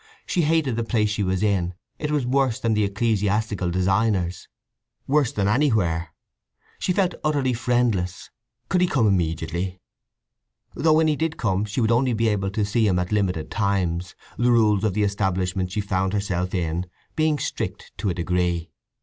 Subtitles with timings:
[0.25, 4.47] She hated the place she was in; it was worse than the ecclesiastical designer's;
[5.05, 6.15] worse than anywhere.
[6.79, 8.31] She felt utterly friendless;
[8.67, 12.87] could he come immediately?—though when he did come she would only be able to see
[12.87, 17.91] him at limited times, the rules of the establishment she found herself in being strict
[17.99, 18.71] to a degree.